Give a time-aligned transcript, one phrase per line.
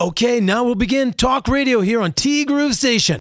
[0.00, 3.18] Okay, now we'll begin talk radio here on T Groove Station.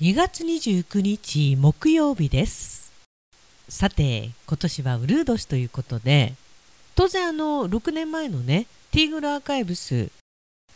[0.00, 2.90] 2月29日木曜日です。
[3.68, 6.34] さて今年はウルー年ということで
[6.96, 10.10] 当然あの6年前のねティーグルアーカイブス。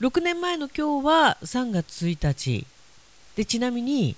[0.00, 2.64] 6年前の今日は3月1日。
[3.34, 4.14] でちなみに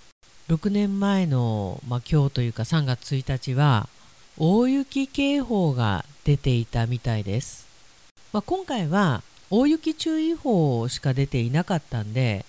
[0.50, 3.88] 6年前の、まあ、今日というか3月1日は
[4.36, 7.66] 大雪警報が出ていたみたいです、
[8.32, 12.44] まあ、今回は大雪注意報しか出ていなかったんで、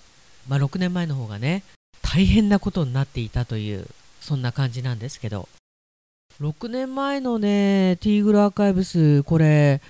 [0.48, 1.62] まあ、6年前の方がね
[2.02, 3.86] 大変なことになっていたという
[4.20, 5.48] そんな感じなんですけど。
[6.40, 9.80] 6年前のねティーグルアーカイブスこれ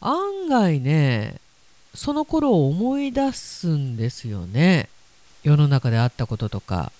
[0.00, 1.40] 案外ね
[1.94, 4.88] その頃を思い出すんですよね。
[5.42, 6.92] 世の中であったこととか。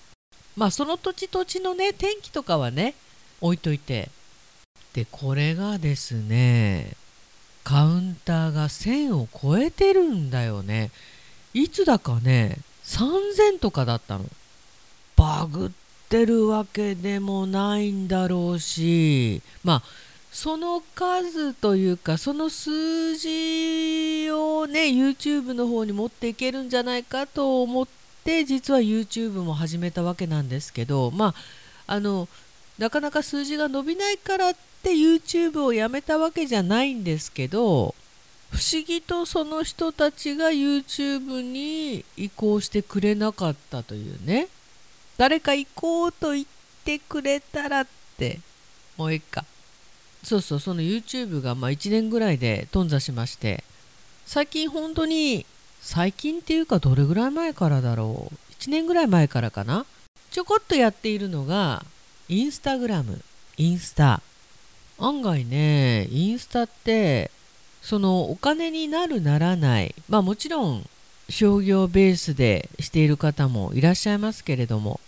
[0.57, 2.93] まあその土地土地のね天気とかはね
[3.39, 4.09] 置いといて
[4.93, 6.95] でこれがですね
[7.63, 10.91] カウンターが1000を超えてるんだよね。
[11.53, 14.25] いつだかね3000とかだったの。
[15.15, 15.69] バグっ
[16.09, 19.41] てるわけでもないんだろうし。
[19.63, 19.83] まあ
[20.31, 27.87] その数というかその数字をね YouTube の方に持っていけるんじゃないかと思っ
[28.23, 31.35] て実は YouTube も始めたわけなんですけどま
[31.87, 32.29] ああの
[32.79, 37.93] なかなか数字が伸びないからって YouTube をやめたわけじゃないんですけど
[38.51, 44.47] 不思議とその人たちが YouTube に移行してくれなかったというね。
[45.17, 46.45] 誰か行こうと言っ
[46.83, 47.87] てくれたらっ
[48.17, 48.39] て。
[48.97, 49.45] もういいか
[50.23, 53.63] そうそうその YouTube がまあ1年ぐらいで頓挫しまして。
[54.25, 55.45] 最近本当に
[55.81, 58.35] 最近っていうかどれぐらい前からだろう。
[58.59, 59.85] 1年ぐらい前からかな。
[60.29, 61.85] ちょこっとやっているのが
[62.27, 63.21] インスタグラム
[63.57, 64.21] インスタ
[65.01, 67.31] 案外ねインスタって
[67.81, 69.95] そのお金になるならない。
[70.07, 70.87] まあもちろん
[71.29, 74.99] 商業ベースでしている方もいらっしゃいますけれども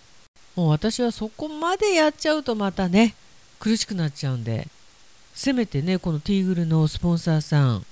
[0.55, 3.13] もう私はそこまでやっちゃうとまたね
[3.59, 4.67] 苦しくなっちゃうんで
[5.33, 7.85] せめてねこのティーグルのスポンサーさん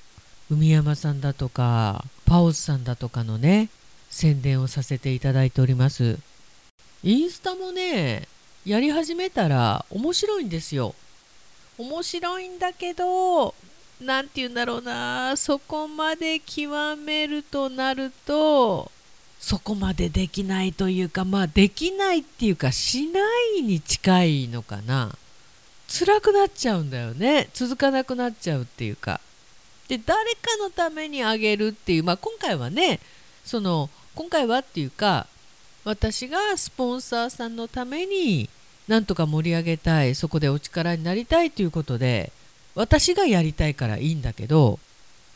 [0.50, 3.70] 海山さんだとかパオズさんだとかのね
[4.09, 6.18] 宣伝をさせていただいております。
[7.04, 8.28] インスタもね
[8.66, 10.96] やり始めたら面白いんですよ。
[11.81, 13.56] 面白いんだけど
[14.00, 18.92] 何て言うんだろうなそこまで極めるとなると
[19.40, 23.19] そこまでできないというかまあできないっていうかしな
[23.58, 25.16] いに近いのかな。
[25.88, 27.50] 辛くなっちゃうんだよね。
[27.53, 29.19] 続かなくなっちゃうっていうか。
[29.88, 33.00] で誰かのためにあげるっていうまあ今回はね
[33.44, 35.28] その今回はっていうか
[35.84, 38.48] 私がスポンサーさんのために
[38.88, 42.31] なんとか盛り上げたいそこでお力になりたいということで
[42.75, 44.80] 私がやりたいからいいんだけど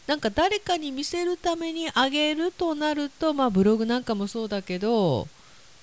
[0.07, 5.28] なんか誰かに見せるためにあげるとなると、まあ、ブログなんかもそうだけど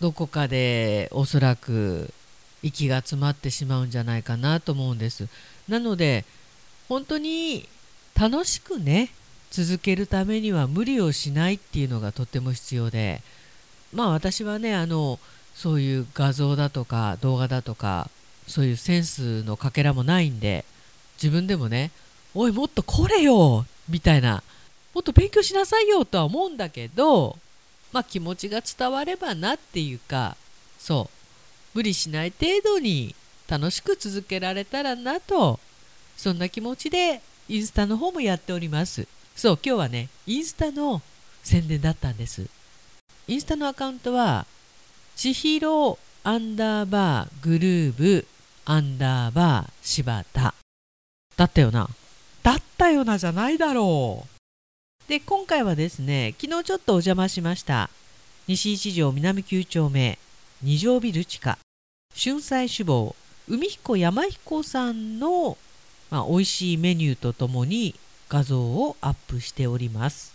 [0.00, 2.12] どこかでおそらく
[2.62, 5.28] 息が詰まってしまうんじゃないかなと思うんです。
[5.68, 6.24] なので
[6.88, 7.68] 本当に
[8.18, 9.10] 楽しくね
[9.50, 13.22] 続けるためには無理をしないっていうのがとっても必要で
[13.92, 15.18] まあ私はねあの
[15.54, 18.10] そういう画像だとか動画だとか
[18.46, 20.64] そういうセンスのかけらもないんで
[21.22, 21.90] 自分でもね
[22.34, 23.66] おいもっとこれよ！
[23.88, 24.42] みたいな
[24.94, 26.04] もっと勉強しなさいよ！
[26.04, 27.38] とは思うんだけど
[27.92, 30.36] まあ気持ちが伝わればなっていうか
[30.78, 31.16] そう。
[31.74, 33.14] 無理しない程度に
[33.48, 35.58] 楽しく続けられたらなと
[36.18, 39.08] そんな気持ちでインスタの方もやっております。
[39.34, 41.00] そう今日はねインスタの
[41.42, 42.46] 宣伝だったんです。
[43.26, 44.46] インスタのアカウントは
[45.14, 48.26] 千尋アンダーバーグルーブ
[48.64, 50.54] アンダーバー柴田。
[51.36, 51.88] だったよな。
[52.42, 55.08] だったよなじゃないだろう。
[55.08, 57.90] で今回はですね昨日ちょっとお邪魔しました。
[58.48, 60.18] 西一条南9丁目
[60.62, 61.58] 二条ビル地下
[62.16, 63.14] 春菜志望
[63.48, 65.58] 海彦山彦さんの、
[66.10, 67.94] まあ、美味しいメニューとともに
[68.28, 70.34] 画像をアップしております。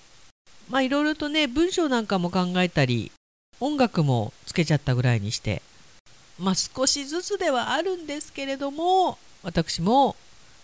[0.69, 3.11] まあいろいろとね文章なんかも考えたり
[3.59, 5.61] 音楽もつけちゃったぐらいにして
[6.39, 10.15] まあ少しずつではあるんですけれども私も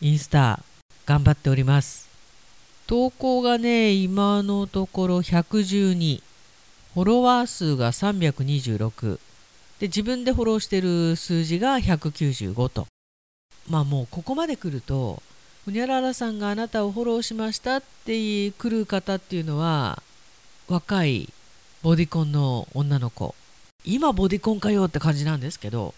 [0.01, 0.59] インスタ
[1.05, 2.09] 頑張っております。
[2.85, 6.21] 投稿がね今のところ112
[6.93, 9.19] フォロワー数が326
[9.79, 12.87] で自分でフォローしてる数字が195と。
[13.69, 15.23] まあもうここまで来ると
[15.65, 20.03] ほにゃららさんがあなたをフォローしましたって来る方っていうのは
[20.67, 21.29] 若い
[21.83, 23.35] ボディコンの女の子。
[23.83, 25.93] 今ボディコンかよって感じなんですけど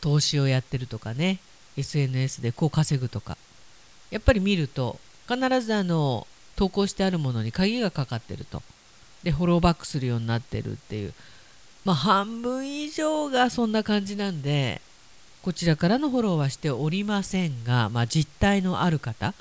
[0.00, 1.38] 投資をやってるとかね
[1.76, 3.38] SNS でこう稼ぐとか。
[4.10, 4.98] やっぱり見ると
[5.28, 6.26] 必ずあの
[6.56, 8.64] 投稿してあるものに鍵がかかってると。
[9.22, 11.14] でフォローバックするようになってるっていう。
[11.84, 14.80] まあ半分以上がそんな感じなんで
[15.42, 19.34] こちらからのフォローはしておりませんが、まあ、実態のある方。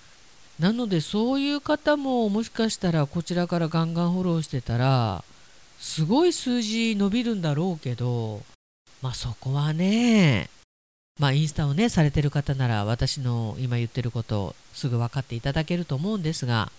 [0.60, 5.24] なのでそういう方ももしかしたらこちらからガンガンフォローしてたら
[5.82, 8.42] すごい数字伸びるんだろうけど
[9.02, 10.48] まあそこはね
[11.20, 16.72] まあインスタをねされてる方なら私の今言ってることすぐ分かっていただけると思うんですが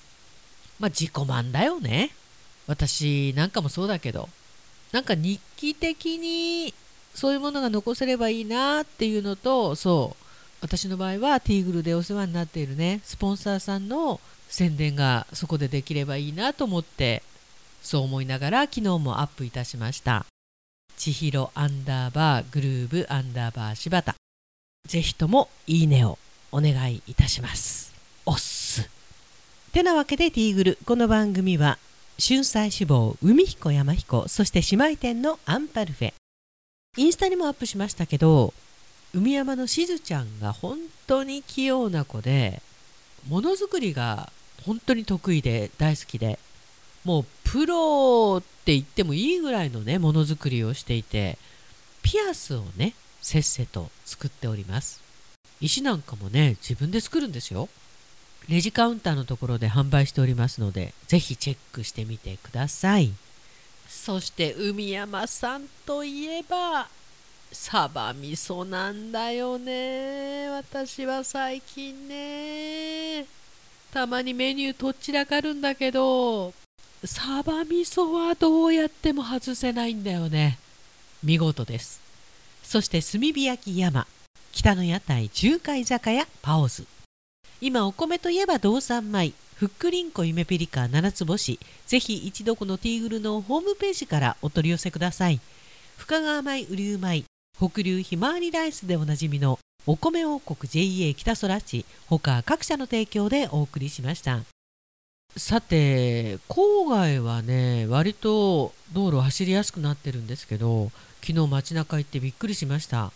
[0.78, 2.10] まあ自己満だよね。
[2.68, 4.28] 私なんかもそうだけど
[4.92, 6.72] なんか日記的に
[7.12, 10.24] そういうものが残せればいいなっていうのとそう
[10.60, 17.24] 私の場合はティーグルでお世話になっているねスポンサーさんの宣伝がそこでできればいいなと思って
[17.82, 20.24] そう思いながら昨日もアップいたしました。
[20.96, 24.14] 千尋アンダーバーグルーブアンダーバー柴田。
[24.88, 26.18] ぜひともいいねを
[26.52, 27.92] お願いいたします。
[28.24, 28.88] おっす。
[29.72, 30.78] てなわけでティーグル。
[30.84, 31.78] この番組は
[32.20, 36.14] 春菜志望海彦山彦そして姉妹店のアンパルフェ。
[36.98, 38.52] インスタにもアップしましたけど
[39.14, 42.60] 海山のしずちゃんが本当に器用な子で
[43.28, 44.30] ものづくりが
[44.66, 46.38] 本当に得意で大好きで
[47.04, 51.36] もうプロって言ってもいいぐらいのねものづくりをしていて
[52.02, 55.02] ピアスをねせっせと作っております。
[55.60, 57.68] 石なんかもね自分で作るんですよ。
[58.48, 63.12] レジカウンターのところで販売しておりますのでぜひチェックしてみてください。
[63.86, 66.88] そして海山さんといえば
[67.52, 73.26] サバ味噌なんだよね私は最近ね。
[73.92, 76.54] たまにメニューとっちらかるんだけど
[77.04, 80.58] サバ味噌はどうやっても外せないんだよね。
[81.22, 82.00] 見事です。
[82.62, 84.06] そして炭火焼き山。
[84.52, 86.86] 北の屋台中海酒屋パオズ。
[87.60, 89.32] 今お米といえば道産米。
[89.56, 91.58] ふっくりんこ夢ピリカ七つ星。
[91.86, 95.40] ぜひ一度このティーグルのホームページからお取り寄せください。
[95.96, 97.24] 深川米雨竜米。
[97.58, 104.42] 北流ひまわりライスでおなじみのお米王国 JA 北空地他各社の提供でお送りしました。
[105.36, 110.90] さて郊外はね割と道路走りやすくなってるんですけど
[111.24, 113.12] 昨日街中行ってびっくりしました。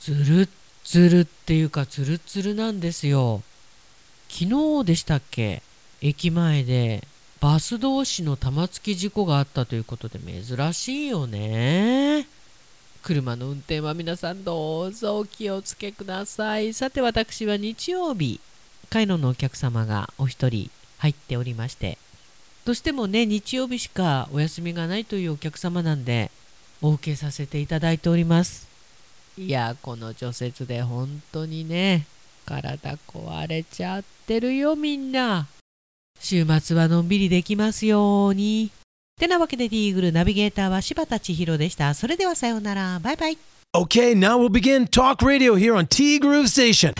[0.00, 0.48] ずるっ
[0.84, 3.42] ずるっていうかつるつるなんですよ。
[4.28, 5.62] 昨日でしたっけ？
[6.00, 7.02] 駅前で
[7.40, 12.26] バス同士の玉突き事故があったということで珍しいよね。
[13.02, 16.74] 車の運転は皆さんどうぞお気をつけください。
[16.74, 18.40] さて私は日曜日
[18.90, 21.98] カイロのお客様がお一人入っておりまして。
[22.64, 26.30] どうしてもね日曜日しかお休みがないというお客様なんで
[26.82, 28.68] お受けさせていただいております。
[29.38, 32.06] いやこの除雪で本当にね
[32.44, 35.46] 体壊れちゃってるよみんな。
[36.20, 38.70] 週末はのんびりできますように。
[39.18, 41.94] てなわけでディーグルナビゲーターは柴田千尋でした。
[41.94, 42.98] それではさようなら。
[43.00, 43.38] バイバイ。
[43.76, 46.94] OK now we'll begin Talk Radio here on T Groove Station.